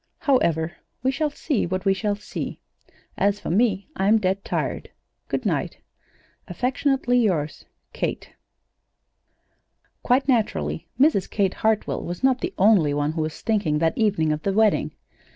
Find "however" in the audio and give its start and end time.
0.17-0.77